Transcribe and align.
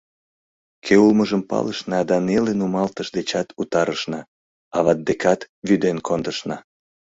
Кӧ 0.85 0.93
улмыжым 1.03 1.41
палышна 1.49 1.99
да 2.09 2.17
неле 2.27 2.53
нумалтыш 2.59 3.07
дечат 3.17 3.47
утарышна, 3.61 4.21
ават 4.77 4.99
декат 5.07 5.41
вӱден 5.67 5.97
кондышна». 6.07 6.57